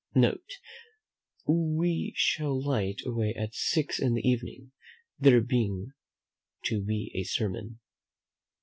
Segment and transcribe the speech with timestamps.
[0.15, 0.53] "Note.
[1.45, 4.71] We shall light away at six in the evening,
[5.19, 5.91] there being
[6.65, 7.79] to be a sermon.